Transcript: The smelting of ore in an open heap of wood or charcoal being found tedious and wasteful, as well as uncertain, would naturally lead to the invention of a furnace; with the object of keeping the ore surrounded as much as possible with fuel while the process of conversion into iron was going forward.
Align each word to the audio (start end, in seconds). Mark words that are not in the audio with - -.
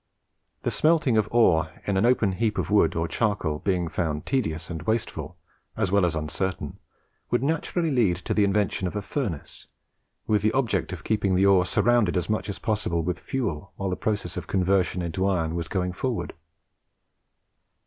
The 0.63 0.71
smelting 0.71 1.15
of 1.15 1.27
ore 1.29 1.69
in 1.85 1.95
an 1.95 2.07
open 2.07 2.31
heap 2.31 2.57
of 2.57 2.71
wood 2.71 2.95
or 2.95 3.07
charcoal 3.07 3.59
being 3.59 3.87
found 3.87 4.25
tedious 4.25 4.71
and 4.71 4.81
wasteful, 4.81 5.37
as 5.77 5.91
well 5.91 6.07
as 6.07 6.15
uncertain, 6.15 6.79
would 7.29 7.43
naturally 7.43 7.91
lead 7.91 8.15
to 8.25 8.33
the 8.33 8.43
invention 8.43 8.87
of 8.87 8.95
a 8.95 9.03
furnace; 9.03 9.67
with 10.25 10.41
the 10.41 10.53
object 10.53 10.91
of 10.91 11.03
keeping 11.03 11.35
the 11.35 11.45
ore 11.45 11.67
surrounded 11.67 12.17
as 12.17 12.31
much 12.31 12.49
as 12.49 12.57
possible 12.57 13.03
with 13.03 13.19
fuel 13.19 13.73
while 13.75 13.91
the 13.91 13.95
process 13.95 14.37
of 14.37 14.47
conversion 14.47 15.03
into 15.03 15.27
iron 15.27 15.53
was 15.53 15.67
going 15.67 15.93
forward. 15.93 16.33